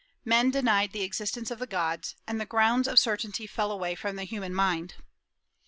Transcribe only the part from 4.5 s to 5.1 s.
mind.